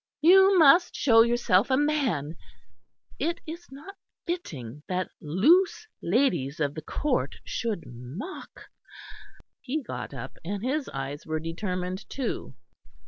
[0.23, 2.35] "You must show yourself a man;
[3.19, 3.93] it is not
[4.25, 8.65] fitting that loose ladies of the Court should mock"
[9.61, 12.55] He got up; and his eyes were determined too.